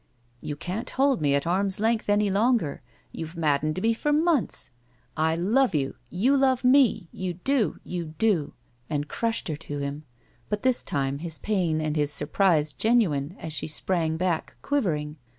"You 0.41 0.55
can't 0.55 0.89
hold 0.89 1.21
me 1.21 1.35
at 1.35 1.45
arm's 1.45 1.79
length 1.79 2.09
any 2.09 2.31
longer. 2.31 2.81
You've 3.11 3.37
maddened 3.37 3.79
me 3.83 3.93
for 3.93 4.11
months. 4.11 4.71
I 5.15 5.35
love 5.35 5.75
you. 5.75 5.93
You 6.09 6.35
love 6.35 6.63
me. 6.63 7.07
You 7.11 7.35
do. 7.35 7.77
You 7.83 8.15
do," 8.17 8.53
and 8.89 9.07
crushed 9.07 9.47
her 9.47 9.55
to 9.57 9.77
him, 9.77 10.05
but 10.49 10.63
this 10.63 10.81
time 10.83 11.19
his 11.19 11.37
pain 11.37 11.79
and 11.81 11.95
his 11.95 12.11
surprise 12.11 12.73
genuine 12.73 13.35
as 13.37 13.53
she 13.53 13.67
sprang 13.67 14.17
back, 14.17 14.55
quivering. 14.63 15.17